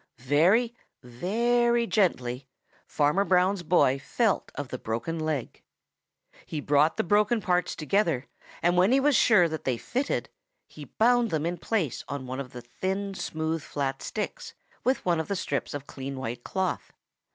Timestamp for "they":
9.63-9.77